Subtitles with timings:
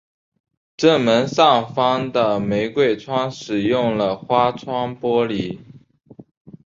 [0.75, 5.59] 正门上方的玫瑰窗使用了花窗玻璃。